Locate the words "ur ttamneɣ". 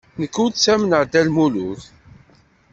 0.43-1.01